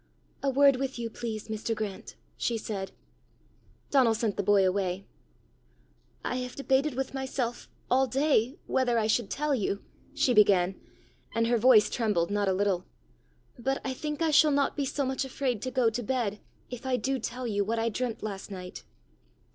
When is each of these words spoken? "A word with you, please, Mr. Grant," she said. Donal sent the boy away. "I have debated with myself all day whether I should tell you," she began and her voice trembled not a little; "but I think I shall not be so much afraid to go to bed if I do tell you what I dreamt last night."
"A 0.41 0.49
word 0.49 0.77
with 0.77 0.97
you, 0.97 1.11
please, 1.11 1.47
Mr. 1.47 1.75
Grant," 1.75 2.15
she 2.35 2.57
said. 2.57 2.91
Donal 3.91 4.15
sent 4.15 4.35
the 4.35 4.41
boy 4.41 4.65
away. 4.67 5.05
"I 6.25 6.37
have 6.37 6.55
debated 6.55 6.95
with 6.95 7.13
myself 7.13 7.69
all 7.87 8.07
day 8.07 8.57
whether 8.65 8.97
I 8.97 9.05
should 9.05 9.29
tell 9.29 9.53
you," 9.53 9.83
she 10.15 10.33
began 10.33 10.73
and 11.35 11.45
her 11.45 11.57
voice 11.59 11.87
trembled 11.87 12.31
not 12.31 12.47
a 12.49 12.53
little; 12.53 12.87
"but 13.59 13.79
I 13.85 13.93
think 13.93 14.23
I 14.23 14.31
shall 14.31 14.49
not 14.49 14.75
be 14.75 14.85
so 14.85 15.05
much 15.05 15.23
afraid 15.23 15.61
to 15.61 15.69
go 15.69 15.91
to 15.91 16.01
bed 16.01 16.41
if 16.71 16.83
I 16.83 16.97
do 16.97 17.19
tell 17.19 17.45
you 17.45 17.63
what 17.63 17.77
I 17.77 17.89
dreamt 17.89 18.23
last 18.23 18.49
night." 18.49 18.83